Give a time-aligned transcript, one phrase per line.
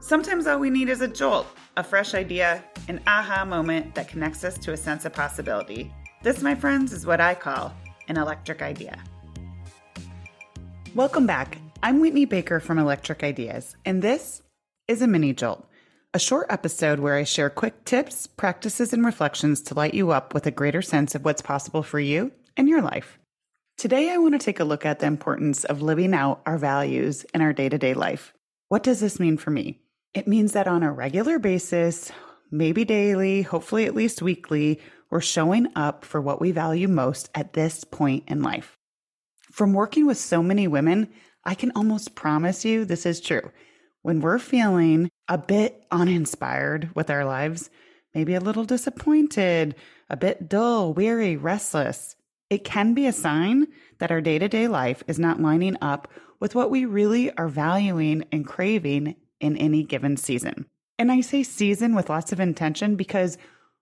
[0.00, 4.44] Sometimes all we need is a jolt, a fresh idea, an aha moment that connects
[4.44, 5.92] us to a sense of possibility.
[6.22, 7.74] This, my friends, is what I call
[8.06, 8.96] an electric idea.
[10.94, 11.58] Welcome back.
[11.82, 14.42] I'm Whitney Baker from Electric Ideas, and this
[14.86, 15.68] is a mini jolt,
[16.14, 20.32] a short episode where I share quick tips, practices, and reflections to light you up
[20.32, 23.18] with a greater sense of what's possible for you and your life.
[23.76, 27.24] Today, I want to take a look at the importance of living out our values
[27.34, 28.32] in our day to day life.
[28.68, 29.80] What does this mean for me?
[30.14, 32.10] It means that on a regular basis,
[32.50, 37.52] maybe daily, hopefully at least weekly, we're showing up for what we value most at
[37.52, 38.76] this point in life.
[39.52, 41.08] From working with so many women,
[41.44, 43.50] I can almost promise you this is true.
[44.02, 47.70] When we're feeling a bit uninspired with our lives,
[48.14, 49.74] maybe a little disappointed,
[50.08, 52.16] a bit dull, weary, restless,
[52.50, 53.66] it can be a sign
[53.98, 56.08] that our day to day life is not lining up
[56.40, 60.66] with what we really are valuing and craving in any given season.
[60.98, 63.38] And I say season with lots of intention because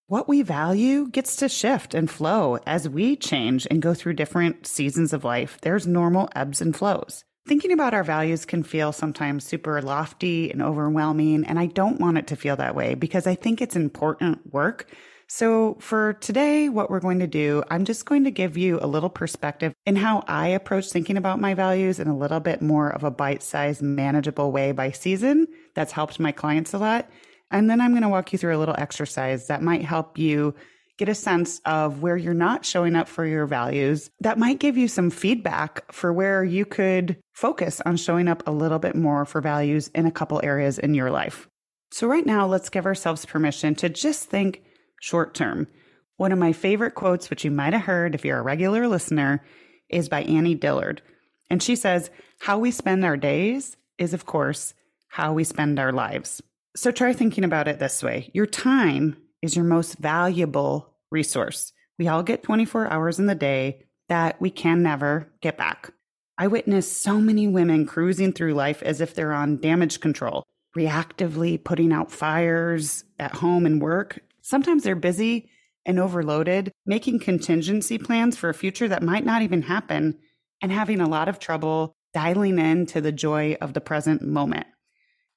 [0.07, 4.67] what we value gets to shift and flow as we change and go through different
[4.67, 5.59] seasons of life.
[5.63, 7.25] There's normal ebbs and flows.
[7.47, 12.19] Thinking about our values can feel sometimes super lofty and overwhelming, and I don't want
[12.19, 14.91] it to feel that way because I think it's important work
[15.29, 18.87] so, for today, what we're going to do, I'm just going to give you a
[18.87, 22.91] little perspective in how I approach thinking about my values in a little bit more
[22.91, 25.49] of a bite sized, manageable way by season.
[25.75, 27.11] That's helped my clients a lot.
[27.51, 30.55] And then I'm going to walk you through a little exercise that might help you
[30.97, 34.11] get a sense of where you're not showing up for your values.
[34.21, 38.53] That might give you some feedback for where you could focus on showing up a
[38.53, 41.49] little bit more for values in a couple areas in your life.
[41.91, 44.63] So, right now, let's give ourselves permission to just think
[45.07, 45.69] short term.
[46.17, 49.45] One of my favorite quotes, which you might have heard if you're a regular listener,
[49.89, 51.01] is by Annie Dillard.
[51.49, 54.75] And she says, How we spend our days is, of course,
[55.09, 56.43] how we spend our lives.
[56.75, 61.73] So try thinking about it this way your time is your most valuable resource.
[61.99, 65.93] We all get 24 hours in the day that we can never get back.
[66.37, 70.43] I witness so many women cruising through life as if they're on damage control,
[70.77, 75.51] reactively putting out fires at home and work, Sometimes they're busy
[75.85, 80.17] and overloaded, making contingency plans for a future that might not even happen,
[80.63, 84.69] and having a lot of trouble dialing in to the joy of the present moment.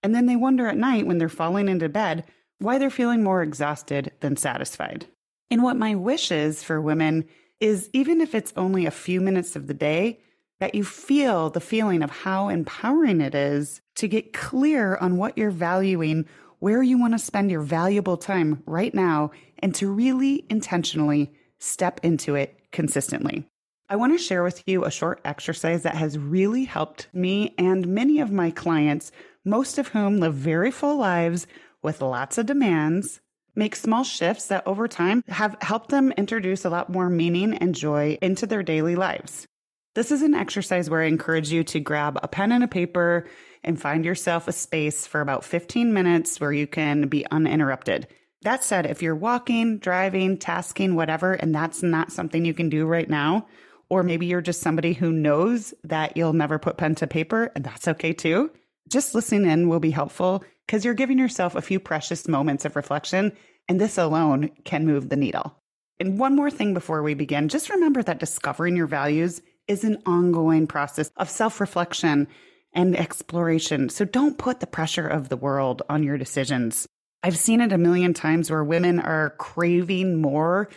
[0.03, 2.23] And then they wonder at night when they're falling into bed
[2.59, 5.07] why they're feeling more exhausted than satisfied.
[5.49, 7.27] And what my wish is for women
[7.59, 10.19] is even if it's only a few minutes of the day,
[10.59, 15.35] that you feel the feeling of how empowering it is to get clear on what
[15.35, 16.27] you're valuing
[16.59, 21.99] where you want to spend your valuable time right now and to really intentionally step
[22.03, 23.45] into it consistently.
[23.89, 27.87] I want to share with you a short exercise that has really helped me and
[27.87, 29.11] many of my clients,
[29.43, 31.47] most of whom live very full lives
[31.81, 33.19] with lots of demands,
[33.55, 37.73] make small shifts that over time have helped them introduce a lot more meaning and
[37.73, 39.47] joy into their daily lives.
[39.95, 43.27] This is an exercise where I encourage you to grab a pen and a paper
[43.63, 48.07] and find yourself a space for about 15 minutes where you can be uninterrupted.
[48.43, 52.85] That said, if you're walking, driving, tasking, whatever, and that's not something you can do
[52.85, 53.47] right now,
[53.89, 57.65] or maybe you're just somebody who knows that you'll never put pen to paper, and
[57.65, 58.51] that's okay too.
[58.87, 62.75] Just listening in will be helpful because you're giving yourself a few precious moments of
[62.75, 63.33] reflection,
[63.67, 65.55] and this alone can move the needle.
[65.99, 70.01] And one more thing before we begin just remember that discovering your values is an
[70.05, 72.27] ongoing process of self reflection
[72.73, 73.89] and exploration.
[73.89, 76.87] So don't put the pressure of the world on your decisions.
[77.23, 80.69] I've seen it a million times where women are craving more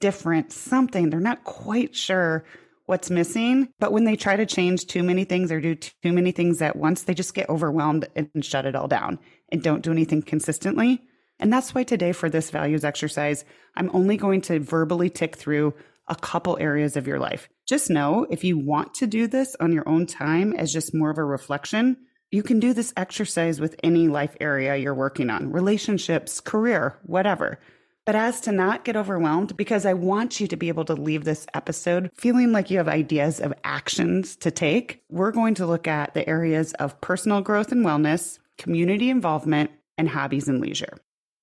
[0.00, 1.10] different something.
[1.10, 2.44] They're not quite sure
[2.86, 6.32] what's missing, but when they try to change too many things or do too many
[6.32, 9.18] things at once, they just get overwhelmed and shut it all down
[9.50, 11.02] and don't do anything consistently.
[11.38, 13.44] And that's why today for this values exercise,
[13.74, 15.74] I'm only going to verbally tick through
[16.08, 17.48] a couple areas of your life.
[17.66, 21.10] Just know if you want to do this on your own time as just more
[21.10, 21.96] of a reflection,
[22.30, 27.58] you can do this exercise with any life area you're working on relationships, career, whatever.
[28.04, 31.24] But as to not get overwhelmed, because I want you to be able to leave
[31.24, 35.88] this episode feeling like you have ideas of actions to take, we're going to look
[35.88, 40.98] at the areas of personal growth and wellness, community involvement, and hobbies and leisure.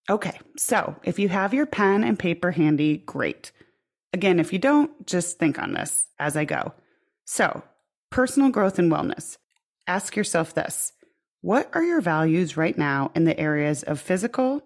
[0.10, 3.52] Okay, so if you have your pen and paper handy, great.
[4.14, 6.74] Again, if you don't, just think on this as I go.
[7.26, 7.64] So,
[8.12, 9.38] personal growth and wellness.
[9.88, 10.94] Ask yourself this
[11.42, 14.62] What are your values right now in the areas of physical,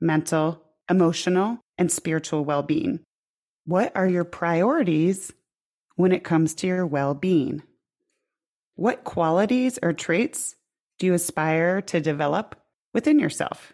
[0.00, 3.00] mental, emotional, and spiritual well being?
[3.64, 5.32] What are your priorities
[5.96, 7.62] when it comes to your well being?
[8.76, 10.54] What qualities or traits
[10.98, 12.54] do you aspire to develop
[12.94, 13.72] within yourself?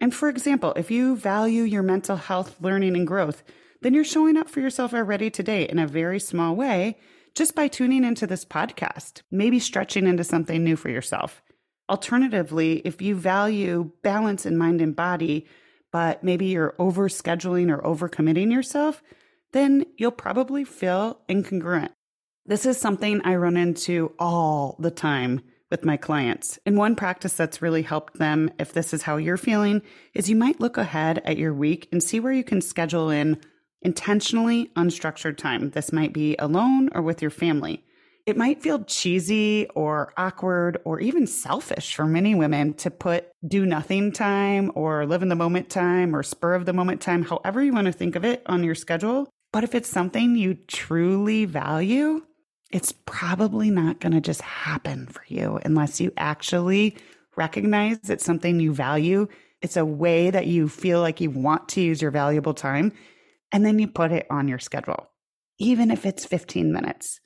[0.00, 3.42] And for example, if you value your mental health, learning, and growth,
[3.80, 6.98] then you're showing up for yourself already today in a very small way
[7.34, 11.42] just by tuning into this podcast, maybe stretching into something new for yourself.
[11.88, 15.46] Alternatively, if you value balance in mind and body,
[15.92, 19.02] but maybe you're over scheduling or over committing yourself,
[19.52, 21.90] then you'll probably feel incongruent.
[22.44, 26.58] This is something I run into all the time with my clients.
[26.66, 29.82] And one practice that's really helped them, if this is how you're feeling,
[30.14, 33.38] is you might look ahead at your week and see where you can schedule in
[33.82, 35.70] intentionally unstructured time.
[35.70, 37.84] This might be alone or with your family.
[38.26, 43.64] It might feel cheesy or awkward or even selfish for many women to put do
[43.64, 47.64] nothing time or live in the moment time or spur of the moment time, however
[47.64, 49.30] you want to think of it on your schedule.
[49.50, 52.22] But if it's something you truly value,
[52.70, 56.98] it's probably not going to just happen for you unless you actually
[57.34, 59.26] recognize it's something you value.
[59.62, 62.92] It's a way that you feel like you want to use your valuable time.
[63.52, 65.10] And then you put it on your schedule,
[65.58, 67.20] even if it's 15 minutes.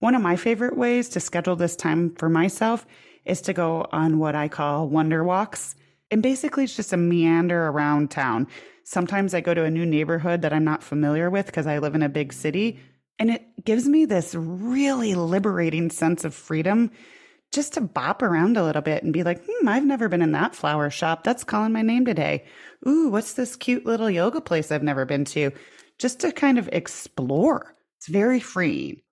[0.00, 2.86] One of my favorite ways to schedule this time for myself
[3.24, 5.74] is to go on what I call wonder walks.
[6.10, 8.48] And basically, it's just a meander around town.
[8.84, 11.94] Sometimes I go to a new neighborhood that I'm not familiar with because I live
[11.94, 12.80] in a big city.
[13.18, 16.90] And it gives me this really liberating sense of freedom
[17.52, 20.32] just to bop around a little bit and be like, hmm, I've never been in
[20.32, 21.22] that flower shop.
[21.22, 22.44] That's calling my name today.
[22.88, 25.52] Ooh, what's this cute little yoga place I've never been to?
[25.98, 27.76] Just to kind of explore.
[27.98, 29.02] It's very freeing.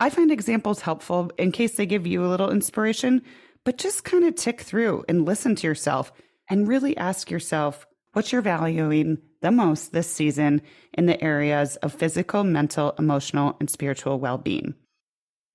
[0.00, 3.22] I find examples helpful in case they give you a little inspiration,
[3.64, 6.12] but just kind of tick through and listen to yourself
[6.50, 10.62] and really ask yourself what you're valuing the most this season
[10.94, 14.74] in the areas of physical, mental, emotional, and spiritual well being.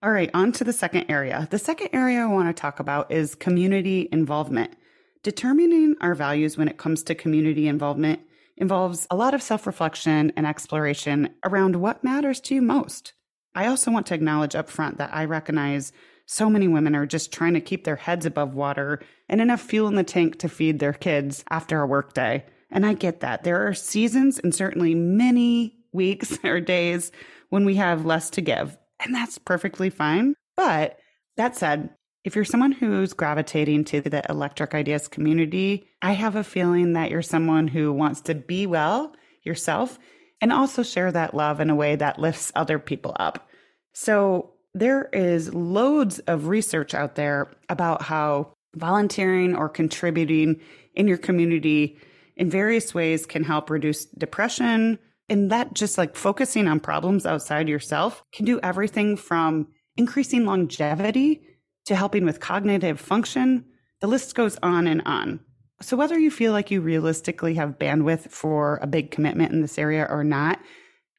[0.03, 1.47] All right, on to the second area.
[1.49, 4.77] The second area I want to talk about is community involvement.
[5.23, 8.19] Determining our values when it comes to community involvement
[8.57, 13.13] involves a lot of self reflection and exploration around what matters to you most.
[13.55, 15.91] I also want to acknowledge upfront that I recognize
[16.27, 19.87] so many women are just trying to keep their heads above water and enough fuel
[19.87, 22.45] in the tank to feed their kids after a workday.
[22.69, 23.43] And I get that.
[23.43, 27.11] There are seasons and certainly many weeks or days
[27.49, 30.35] when we have less to give, and that's perfectly fine.
[30.55, 30.99] But
[31.37, 31.89] that said,
[32.23, 37.09] if you're someone who's gravitating to the electric ideas community, I have a feeling that
[37.09, 39.97] you're someone who wants to be well yourself
[40.41, 43.47] and also share that love in a way that lifts other people up.
[43.93, 50.59] So there is loads of research out there about how volunteering or contributing
[50.93, 51.97] in your community
[52.35, 54.99] in various ways can help reduce depression.
[55.29, 61.41] And that just like focusing on problems outside yourself can do everything from increasing longevity
[61.85, 63.65] to helping with cognitive function.
[63.99, 65.39] The list goes on and on.
[65.81, 69.77] So, whether you feel like you realistically have bandwidth for a big commitment in this
[69.77, 70.59] area or not,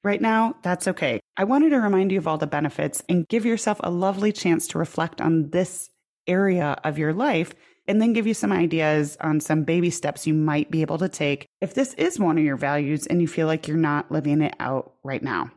[0.02, 1.20] right now, that's okay.
[1.36, 4.66] I wanted to remind you of all the benefits and give yourself a lovely chance
[4.68, 5.90] to reflect on this
[6.26, 7.54] area of your life
[7.88, 11.08] and then give you some ideas on some baby steps you might be able to
[11.08, 14.42] take if this is one of your values and you feel like you're not living
[14.42, 15.50] it out right now.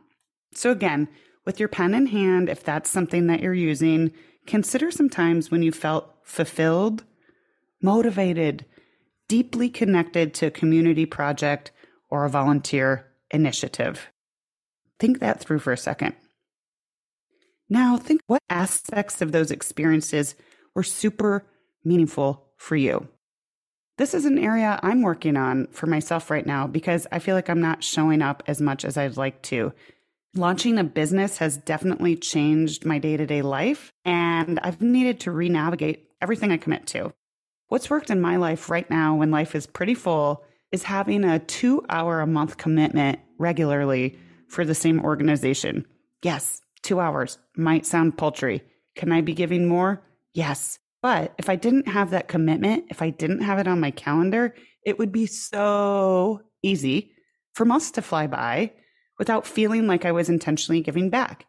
[0.54, 1.08] So, again,
[1.44, 4.12] with your pen in hand, if that's something that you're using,
[4.46, 7.04] consider some times when you felt fulfilled,
[7.82, 8.64] motivated,
[9.28, 11.70] deeply connected to a community project
[12.10, 14.08] or a volunteer initiative.
[14.98, 16.14] Think that through for a second.
[17.68, 20.34] Now, think what aspects of those experiences
[20.74, 21.46] were super
[21.84, 23.08] meaningful for you.
[23.98, 27.50] This is an area I'm working on for myself right now because I feel like
[27.50, 29.72] I'm not showing up as much as I'd like to.
[30.34, 35.30] Launching a business has definitely changed my day to day life, and I've needed to
[35.30, 37.12] re navigate everything I commit to.
[37.68, 41.38] What's worked in my life right now when life is pretty full is having a
[41.38, 45.86] two hour a month commitment regularly for the same organization.
[46.22, 48.62] Yes, two hours might sound paltry.
[48.94, 50.02] Can I be giving more?
[50.32, 50.78] Yes.
[51.02, 54.54] But if I didn't have that commitment, if I didn't have it on my calendar,
[54.86, 57.12] it would be so easy
[57.54, 58.72] for months to fly by
[59.18, 61.46] without feeling like I was intentionally giving back.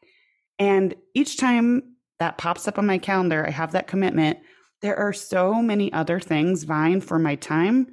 [0.60, 4.40] And each time that pops up on my calendar, I have that commitment.
[4.82, 7.88] There are so many other things vying for my time,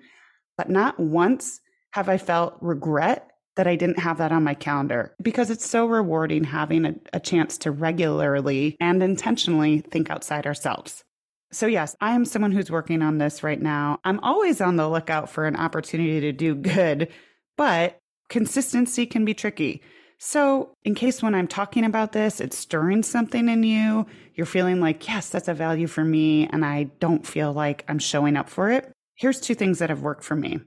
[0.56, 1.60] but not once
[1.92, 5.86] have I felt regret that I didn't have that on my calendar because it's so
[5.86, 11.04] rewarding having a, a, chance to regularly and intentionally think outside ourselves.
[11.52, 13.98] So, yes, I am someone who's working on this right now.
[14.04, 17.08] I'm always on the lookout for an opportunity to do good,
[17.56, 19.82] but consistency can be tricky.
[20.18, 24.78] So, in case when I'm talking about this, it's stirring something in you, you're feeling
[24.78, 28.48] like, yes, that's a value for me, and I don't feel like I'm showing up
[28.48, 28.92] for it.
[29.14, 30.60] Here's two things that have worked for me.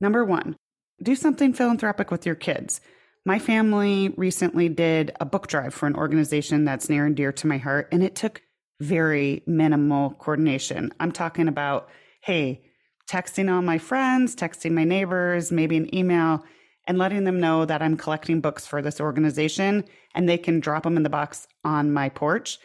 [0.00, 0.56] Number one,
[1.02, 2.80] do something philanthropic with your kids.
[3.26, 7.46] My family recently did a book drive for an organization that's near and dear to
[7.46, 8.40] my heart, and it took
[8.80, 10.92] very minimal coordination.
[10.98, 11.88] I'm talking about,
[12.22, 12.62] hey,
[13.08, 16.44] texting all my friends, texting my neighbors, maybe an email
[16.86, 19.84] and letting them know that I'm collecting books for this organization
[20.14, 22.58] and they can drop them in the box on my porch.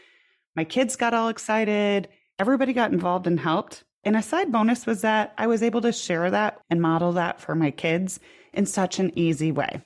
[0.56, 2.08] My kids got all excited.
[2.40, 3.84] Everybody got involved and helped.
[4.04, 7.42] And a side bonus was that I was able to share that and model that
[7.42, 8.20] for my kids
[8.54, 9.82] in such an easy way.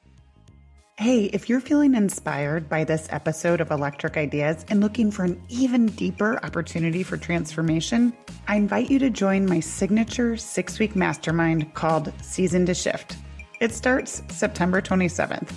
[1.00, 5.42] Hey, if you're feeling inspired by this episode of Electric Ideas and looking for an
[5.48, 8.12] even deeper opportunity for transformation,
[8.50, 13.16] I invite you to join my signature six week mastermind called Season to Shift.
[13.62, 15.50] It starts September 27th.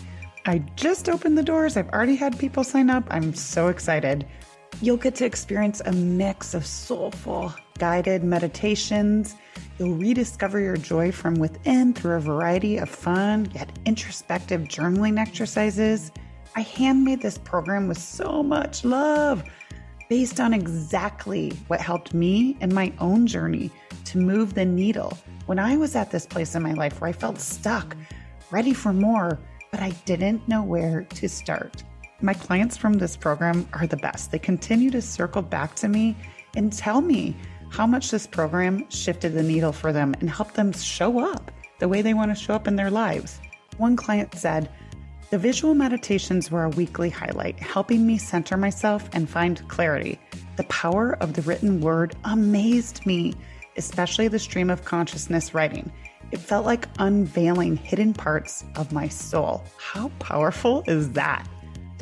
[0.47, 1.77] I just opened the doors.
[1.77, 3.03] I've already had people sign up.
[3.11, 4.25] I'm so excited.
[4.81, 9.37] You'll get to experience a mix of soulful, guided meditations.
[9.79, 16.11] You'll rediscover your joy from within through a variety of fun yet introspective journaling exercises.
[16.57, 19.45] I handmade this program with so much love
[20.09, 23.71] based on exactly what helped me in my own journey
[24.05, 27.13] to move the needle when I was at this place in my life where I
[27.13, 27.97] felt stuck,
[28.51, 29.39] ready for more,
[29.71, 31.83] but I didn't know where to start.
[32.23, 34.31] My clients from this program are the best.
[34.31, 36.17] They continue to circle back to me
[36.57, 37.37] and tell me
[37.69, 41.51] how much this program shifted the needle for them and helped them show up
[41.81, 43.41] the way they want to show up in their lives.
[43.77, 44.71] One client said,
[45.31, 50.21] The visual meditations were a weekly highlight, helping me center myself and find clarity.
[50.57, 53.35] The power of the written word amazed me
[53.77, 55.91] especially the stream of consciousness writing.
[56.31, 59.65] It felt like unveiling hidden parts of my soul.
[59.77, 61.47] How powerful is that?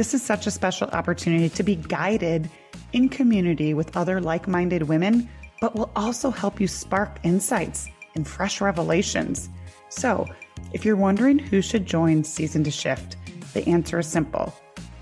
[0.01, 2.49] This is such a special opportunity to be guided
[2.95, 5.29] in community with other like minded women,
[5.61, 9.51] but will also help you spark insights and fresh revelations.
[9.91, 10.27] So,
[10.73, 13.19] if you're wondering who should join Season to Shift,
[13.53, 14.55] the answer is simple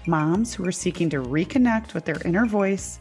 [0.09, 2.99] moms who are seeking to reconnect with their inner voice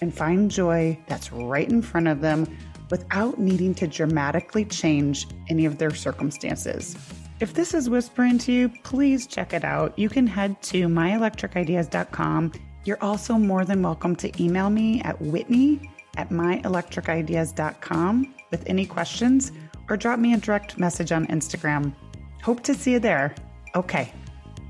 [0.00, 2.46] and find joy that's right in front of them
[2.92, 6.94] without needing to dramatically change any of their circumstances.
[7.40, 9.98] If this is whispering to you, please check it out.
[9.98, 12.52] You can head to myelectricideas.com.
[12.84, 19.52] You're also more than welcome to email me at whitney at myelectricideas.com with any questions
[19.88, 21.94] or drop me a direct message on Instagram.
[22.42, 23.34] Hope to see you there.
[23.74, 24.12] Okay,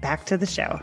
[0.00, 0.80] back to the show.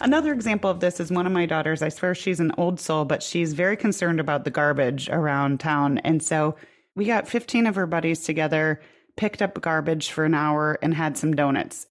[0.00, 1.82] Another example of this is one of my daughters.
[1.82, 5.98] I swear she's an old soul, but she's very concerned about the garbage around town.
[5.98, 6.56] And so
[6.94, 8.80] we got 15 of her buddies together,
[9.18, 11.86] picked up garbage for an hour, and had some donuts.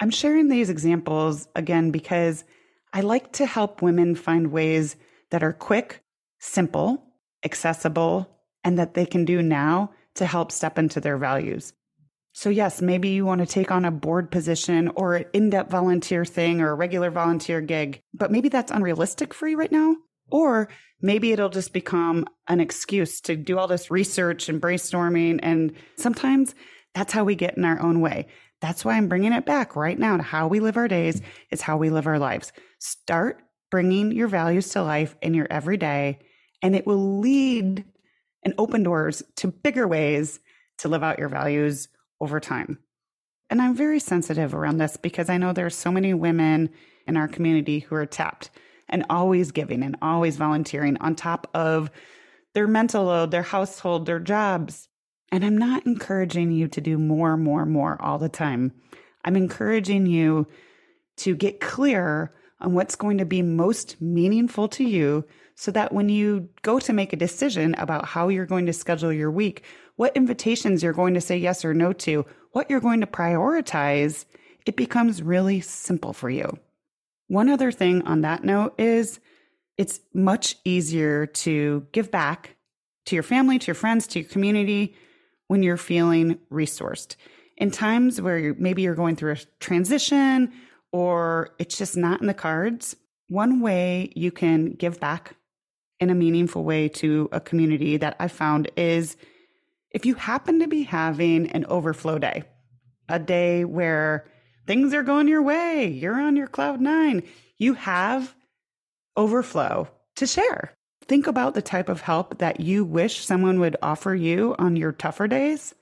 [0.00, 2.44] I'm sharing these examples again because
[2.92, 4.96] I like to help women find ways
[5.30, 6.02] that are quick,
[6.38, 7.02] simple,
[7.44, 8.30] accessible,
[8.64, 11.72] and that they can do now to help step into their values.
[12.32, 15.70] So, yes, maybe you want to take on a board position or an in depth
[15.70, 19.96] volunteer thing or a regular volunteer gig, but maybe that's unrealistic for you right now.
[20.30, 20.68] Or
[21.00, 25.40] maybe it'll just become an excuse to do all this research and brainstorming.
[25.42, 26.54] And sometimes
[26.94, 28.26] that's how we get in our own way.
[28.60, 31.62] That's why I'm bringing it back right now to how we live our days is
[31.62, 32.52] how we live our lives.
[32.78, 36.18] Start bringing your values to life in your everyday,
[36.60, 37.84] and it will lead
[38.42, 40.40] and open doors to bigger ways
[40.78, 41.88] to live out your values
[42.20, 42.78] over time.
[43.48, 46.70] And I'm very sensitive around this because I know there's so many women
[47.06, 48.50] in our community who are tapped
[48.90, 51.90] and always giving and always volunteering on top of
[52.52, 54.88] their mental load, their household, their jobs.
[55.32, 58.72] And I'm not encouraging you to do more, more, more all the time.
[59.24, 60.46] I'm encouraging you
[61.18, 66.08] to get clear on what's going to be most meaningful to you so that when
[66.08, 69.64] you go to make a decision about how you're going to schedule your week,
[69.96, 74.24] what invitations you're going to say yes or no to, what you're going to prioritize,
[74.66, 76.58] it becomes really simple for you.
[77.30, 79.20] One other thing on that note is
[79.78, 82.56] it's much easier to give back
[83.06, 84.96] to your family, to your friends, to your community
[85.46, 87.14] when you're feeling resourced.
[87.56, 90.52] In times where you're, maybe you're going through a transition
[90.90, 92.96] or it's just not in the cards,
[93.28, 95.36] one way you can give back
[96.00, 99.16] in a meaningful way to a community that I found is
[99.92, 102.42] If you happen to be having an overflow day,
[103.08, 104.26] a day where
[104.66, 107.22] things are going your way, you're on your cloud nine,
[107.58, 108.34] you have
[109.16, 110.74] overflow to share.
[111.06, 114.92] Think about the type of help that you wish someone would offer you on your
[114.92, 115.74] tougher days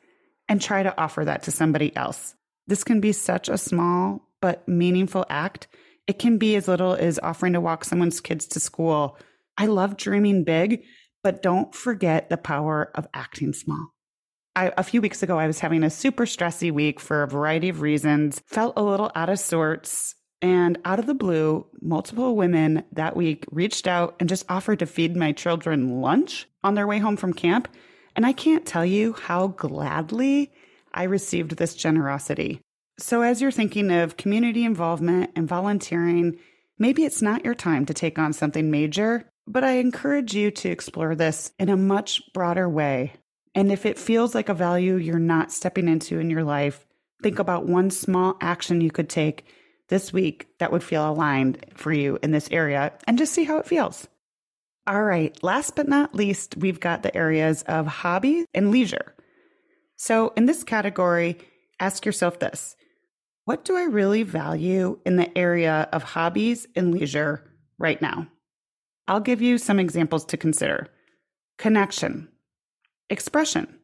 [0.48, 2.34] and try to offer that to somebody else.
[2.66, 5.68] This can be such a small but meaningful act.
[6.06, 9.18] It can be as little as offering to walk someone's kids to school.
[9.58, 10.84] I love dreaming big,
[11.22, 13.88] but don't forget the power of acting small.
[14.58, 17.68] I, a few weeks ago, I was having a super stressy week for a variety
[17.68, 20.16] of reasons, felt a little out of sorts.
[20.42, 24.86] And out of the blue, multiple women that week reached out and just offered to
[24.86, 27.68] feed my children lunch on their way home from camp.
[28.16, 30.50] And I can't tell you how gladly
[30.92, 32.60] I received this generosity.
[32.98, 36.36] So, as you're thinking of community involvement and volunteering,
[36.80, 40.68] maybe it's not your time to take on something major, but I encourage you to
[40.68, 43.12] explore this in a much broader way
[43.54, 46.86] and if it feels like a value you're not stepping into in your life,
[47.22, 49.46] think about one small action you could take
[49.88, 53.58] this week that would feel aligned for you in this area and just see how
[53.58, 54.06] it feels.
[54.86, 59.14] All right, last but not least, we've got the areas of hobby and leisure.
[59.96, 61.38] So, in this category,
[61.80, 62.74] ask yourself this
[63.44, 68.28] What do I really value in the area of hobbies and leisure right now?
[69.08, 70.88] I'll give you some examples to consider
[71.58, 72.28] connection,
[73.10, 73.78] expression,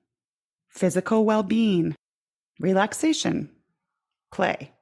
[0.68, 1.94] physical well being,
[2.58, 3.50] relaxation,
[4.32, 4.72] play.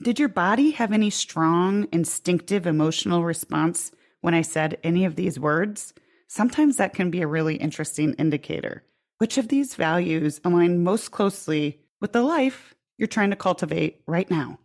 [0.00, 5.38] Did your body have any strong, instinctive emotional response when I said any of these
[5.38, 5.94] words?
[6.28, 8.82] Sometimes that can be a really interesting indicator.
[9.18, 14.28] Which of these values align most closely with the life you're trying to cultivate right
[14.30, 14.58] now?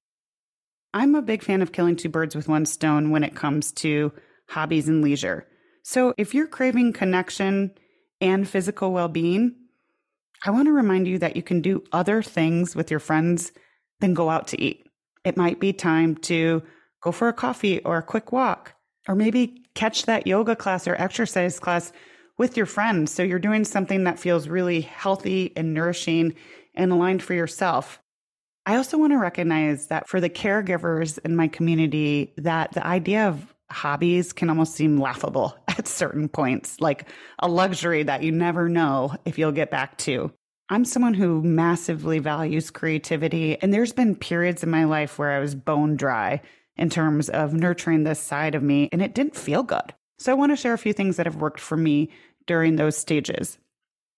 [0.93, 4.13] I'm a big fan of killing two birds with one stone when it comes to
[4.47, 5.45] hobbies and leisure.
[5.83, 7.71] So if you're craving connection
[8.21, 9.55] and physical well being,
[10.45, 13.51] I want to remind you that you can do other things with your friends
[13.99, 14.85] than go out to eat.
[15.23, 16.63] It might be time to
[17.01, 18.73] go for a coffee or a quick walk,
[19.07, 21.91] or maybe catch that yoga class or exercise class
[22.37, 23.11] with your friends.
[23.11, 26.35] So you're doing something that feels really healthy and nourishing
[26.75, 27.99] and aligned for yourself.
[28.65, 33.27] I also want to recognize that for the caregivers in my community, that the idea
[33.27, 37.07] of hobbies can almost seem laughable at certain points, like
[37.39, 40.31] a luxury that you never know if you'll get back to.
[40.69, 45.39] I'm someone who massively values creativity, and there's been periods in my life where I
[45.39, 46.41] was bone dry
[46.75, 49.93] in terms of nurturing this side of me, and it didn't feel good.
[50.19, 52.09] So I want to share a few things that have worked for me
[52.45, 53.57] during those stages.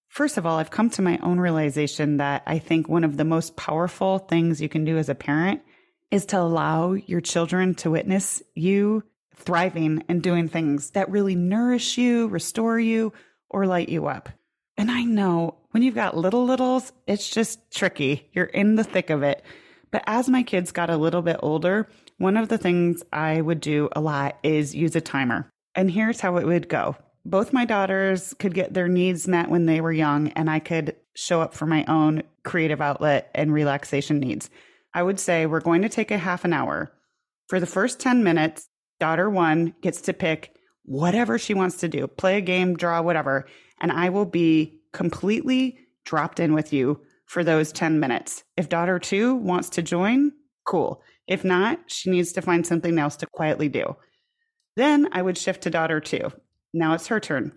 [0.08, 3.26] First of all, I've come to my own realization that I think one of the
[3.26, 5.62] most powerful things you can do as a parent
[6.10, 9.04] is to allow your children to witness you
[9.40, 13.14] thriving and doing things that really nourish you, restore you,
[13.50, 14.30] or light you up.
[14.78, 18.30] And I know when you've got little littles, it's just tricky.
[18.34, 19.44] You're in the thick of it.
[19.92, 23.60] But as my kids got a little bit older, one of the things I would
[23.60, 25.50] do a lot is use a timer.
[25.76, 26.96] And here's how it would go.
[27.26, 30.96] Both my daughters could get their needs met when they were young, and I could
[31.16, 34.50] show up for my own creative outlet and relaxation needs.
[34.94, 36.92] I would say, We're going to take a half an hour.
[37.48, 42.08] For the first 10 minutes, daughter one gets to pick whatever she wants to do
[42.08, 43.48] play a game, draw, whatever.
[43.82, 48.44] And I will be completely dropped in with you for those 10 minutes.
[48.58, 50.32] If daughter two wants to join,
[50.66, 51.02] cool.
[51.28, 53.96] If not, she needs to find something else to quietly do.
[54.76, 56.32] Then I would shift to daughter two.
[56.74, 57.54] Now it's her turn.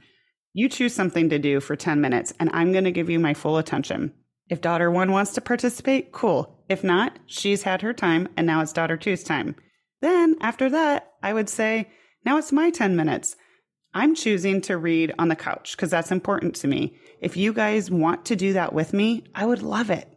[0.52, 3.32] You choose something to do for 10 minutes, and I'm going to give you my
[3.32, 4.12] full attention.
[4.50, 6.62] If daughter one wants to participate, cool.
[6.68, 9.56] If not, she's had her time, and now it's daughter two's time.
[10.02, 11.88] Then after that, I would say,
[12.26, 13.36] now it's my 10 minutes.
[13.94, 16.96] I'm choosing to read on the couch because that's important to me.
[17.20, 20.08] If you guys want to do that with me, I would love it.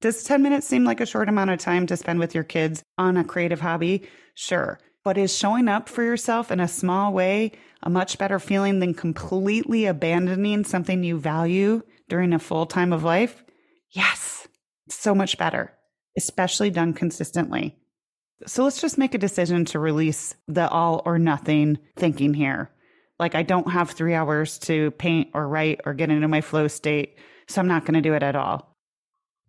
[0.00, 2.82] Does 10 minutes seem like a short amount of time to spend with your kids
[2.96, 4.08] on a creative hobby?
[4.34, 4.78] Sure.
[5.04, 7.52] But is showing up for yourself in a small way
[7.82, 13.04] a much better feeling than completely abandoning something you value during a full time of
[13.04, 13.44] life?
[13.90, 14.48] Yes,
[14.88, 15.72] so much better,
[16.16, 17.76] especially done consistently.
[18.46, 22.70] So let's just make a decision to release the all or nothing thinking here.
[23.18, 26.68] Like, I don't have three hours to paint or write or get into my flow
[26.68, 27.16] state,
[27.46, 28.74] so I'm not going to do it at all.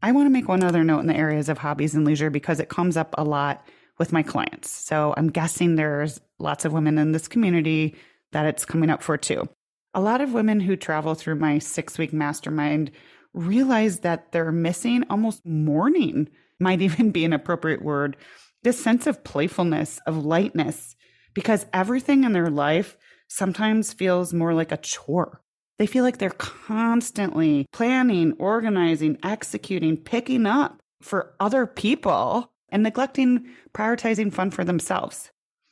[0.04, 2.60] I want to make one other note in the areas of hobbies and leisure because
[2.60, 3.66] it comes up a lot
[3.98, 4.70] with my clients.
[4.70, 7.96] So I'm guessing there's lots of women in this community
[8.32, 9.48] that it's coming up for too.
[9.94, 12.92] A lot of women who travel through my six week mastermind
[13.34, 18.18] realize that they're missing almost mourning, might even be an appropriate word,
[18.66, 20.96] this sense of playfulness, of lightness,
[21.36, 22.98] because everything in their life
[23.28, 25.40] sometimes feels more like a chore.
[25.78, 33.48] They feel like they're constantly planning, organizing, executing, picking up for other people and neglecting
[33.72, 35.30] prioritizing fun for themselves.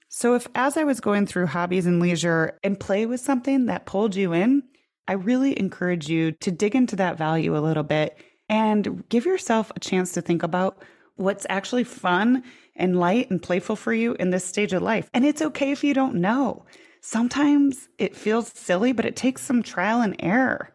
[0.08, 3.88] So, if as I was going through hobbies and leisure and play was something that
[3.88, 4.62] pulled you in,
[5.08, 8.16] I really encourage you to dig into that value a little bit
[8.50, 10.84] and give yourself a chance to think about
[11.16, 12.44] what's actually fun
[12.76, 15.10] and light and playful for you in this stage of life.
[15.14, 16.66] And it's okay if you don't know.
[17.02, 20.74] Sometimes it feels silly, but it takes some trial and error.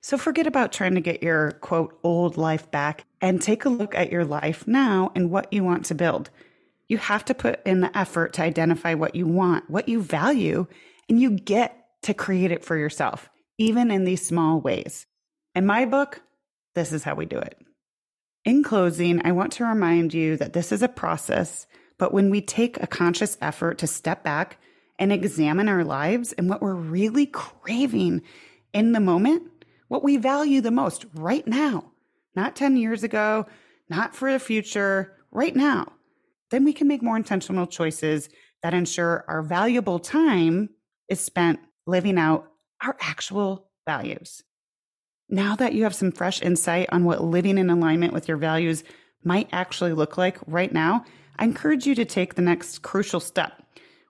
[0.00, 3.94] So forget about trying to get your quote old life back and take a look
[3.94, 6.30] at your life now and what you want to build.
[6.88, 10.66] You have to put in the effort to identify what you want, what you value,
[11.08, 15.06] and you get to create it for yourself, even in these small ways.
[15.54, 16.20] In my book,
[16.74, 17.58] this is how we do it.
[18.44, 22.42] In closing, I want to remind you that this is a process, but when we
[22.42, 24.58] take a conscious effort to step back
[24.98, 28.20] and examine our lives and what we're really craving
[28.74, 29.44] in the moment,
[29.88, 31.92] what we value the most right now,
[32.36, 33.46] not 10 years ago,
[33.88, 35.92] not for the future, right now,
[36.50, 38.28] then we can make more intentional choices
[38.62, 40.68] that ensure our valuable time
[41.08, 42.50] is spent living out
[42.82, 44.42] our actual values.
[45.28, 48.84] Now that you have some fresh insight on what living in alignment with your values
[49.24, 51.04] might actually look like right now,
[51.38, 53.64] I encourage you to take the next crucial step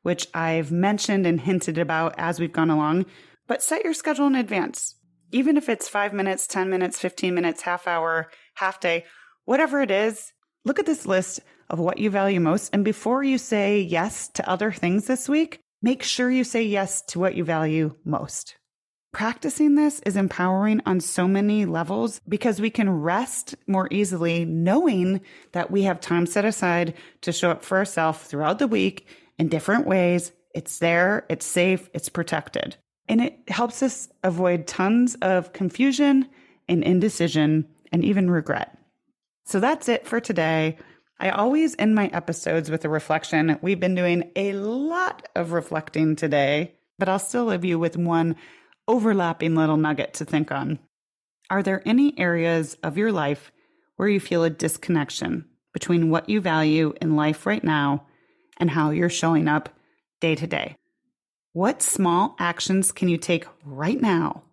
[0.04, 3.06] which I've mentioned and hinted about as we've gone along,
[3.48, 4.96] but set your schedule in advance.
[5.32, 9.06] Even if it's five minutes, 10 minutes, 15 minutes, half hour, half day,
[9.46, 10.32] whatever it is,
[10.64, 12.68] look at this list of what you value most.
[12.74, 17.00] And before you say yes to other things this week, make sure you say yes
[17.06, 18.56] to what you value most.
[19.14, 25.20] Practicing this is empowering on so many levels because we can rest more easily knowing
[25.52, 29.06] that we have time set aside to show up for ourselves throughout the week
[29.38, 30.32] in different ways.
[30.52, 32.74] It's there, it's safe, it's protected.
[33.08, 36.28] And it helps us avoid tons of confusion
[36.68, 38.76] and indecision and even regret.
[39.44, 40.76] So that's it for today.
[41.20, 43.60] I always end my episodes with a reflection.
[43.62, 48.34] We've been doing a lot of reflecting today, but I'll still leave you with one
[48.88, 50.78] overlapping little nugget to think on.
[51.50, 53.52] Are there any areas of your life
[53.96, 58.06] where you feel a disconnection between what you value in life right now
[58.58, 59.68] and how you're showing up
[60.20, 60.76] day to day.
[61.52, 64.44] What small actions can you take right now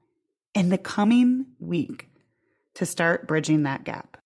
[0.53, 2.09] in the coming week
[2.75, 4.17] to start bridging that gap?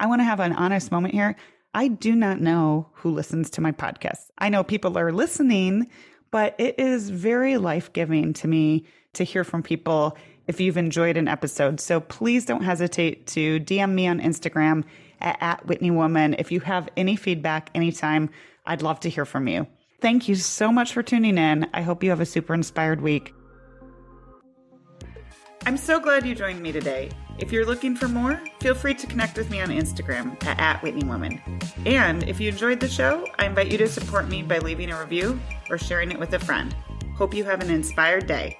[0.00, 1.36] I want to have an honest moment here.
[1.72, 4.30] I do not know who listens to my podcast.
[4.38, 5.88] I know people are listening,
[6.30, 11.16] but it is very life giving to me to hear from people if you've enjoyed
[11.16, 11.80] an episode.
[11.80, 14.84] So please don't hesitate to DM me on Instagram
[15.20, 16.34] at, at Whitney Woman.
[16.38, 18.30] If you have any feedback anytime,
[18.66, 19.66] I'd love to hear from you.
[20.00, 21.66] Thank you so much for tuning in.
[21.72, 23.34] I hope you have a super inspired week.
[25.66, 27.10] I'm so glad you joined me today.
[27.38, 30.82] If you're looking for more, feel free to connect with me on Instagram at, at
[30.82, 31.40] Whitney Woman.
[31.86, 35.00] And if you enjoyed the show, I invite you to support me by leaving a
[35.00, 36.76] review or sharing it with a friend.
[37.16, 38.58] Hope you have an inspired day.